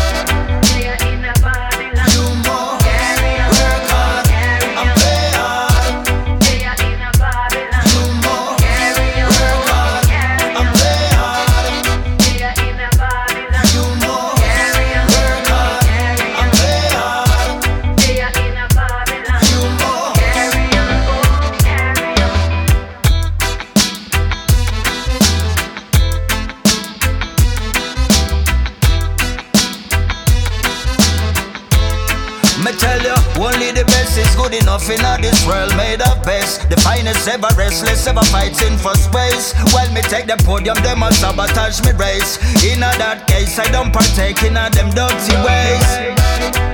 Good 34.35 34.53
enough 34.53 34.89
in 34.89 35.03
all 35.05 35.19
this 35.19 35.45
world 35.45 35.75
made 35.77 36.01
of 36.01 36.23
best. 36.23 36.69
The 36.69 36.77
finest 36.77 37.27
ever 37.27 37.49
restless, 37.55 38.07
ever 38.07 38.23
fighting 38.23 38.77
for 38.77 38.95
space. 38.95 39.53
While 39.73 39.91
me 39.93 40.01
take 40.01 40.25
the 40.25 40.37
podium, 40.45 40.77
them 40.81 41.03
a 41.03 41.11
sabotage 41.13 41.81
me 41.85 41.91
race. 41.91 42.37
In 42.63 42.79
that 42.79 43.27
case, 43.27 43.59
I 43.59 43.69
don't 43.71 43.91
partake 43.91 44.41
in 44.43 44.57
all 44.57 44.69
them 44.69 44.89
dirty 44.89 45.35
ways. 45.45 46.68